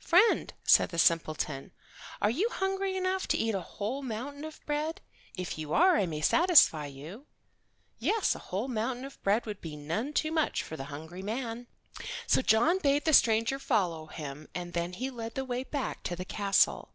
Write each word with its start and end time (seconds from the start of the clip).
"Friend," 0.00 0.50
said 0.64 0.88
the 0.88 0.98
simpleton, 0.98 1.70
"are 2.22 2.30
you 2.30 2.48
hungry 2.48 2.96
enough 2.96 3.28
to 3.28 3.36
eat 3.36 3.54
a 3.54 3.60
whole 3.60 4.00
mountain 4.00 4.42
of 4.42 4.64
bread? 4.64 5.02
If 5.36 5.58
you 5.58 5.74
are 5.74 5.98
I 5.98 6.06
may 6.06 6.22
satisfy 6.22 6.86
you." 6.86 7.26
Yes, 7.98 8.34
a 8.34 8.38
whole 8.38 8.66
mountain 8.68 9.04
of 9.04 9.22
bread 9.22 9.44
would 9.44 9.60
be 9.60 9.76
none 9.76 10.14
too 10.14 10.32
much 10.32 10.62
for 10.62 10.78
the 10.78 10.84
hungry 10.84 11.22
man. 11.22 11.66
So 12.26 12.40
John 12.40 12.78
bade 12.78 13.04
the 13.04 13.12
stranger 13.12 13.58
follow 13.58 14.06
him 14.06 14.48
and 14.54 14.72
then 14.72 14.94
he 14.94 15.10
led 15.10 15.34
the 15.34 15.44
way 15.44 15.64
back 15.64 16.02
to 16.04 16.16
the 16.16 16.24
castle. 16.24 16.94